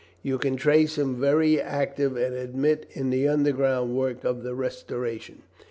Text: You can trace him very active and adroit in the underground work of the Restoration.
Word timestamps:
You 0.23 0.39
can 0.39 0.55
trace 0.55 0.97
him 0.97 1.13
very 1.15 1.61
active 1.61 2.17
and 2.17 2.33
adroit 2.33 2.87
in 2.93 3.11
the 3.11 3.27
underground 3.27 3.95
work 3.95 4.23
of 4.23 4.41
the 4.41 4.55
Restoration. 4.55 5.43